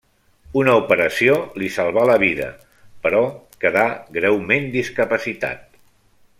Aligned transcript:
Una 0.61 0.71
operació 0.77 1.35
li 1.63 1.69
salvà 1.75 2.07
la 2.11 2.15
vida, 2.23 2.49
però 3.05 3.21
quedà 3.67 3.87
greument 4.19 4.69
discapacitat. 4.81 5.81